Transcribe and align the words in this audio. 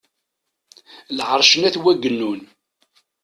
Lɛerc 1.17 1.51
n 1.57 1.67
At 1.67 1.77
wagennun. 1.81 2.41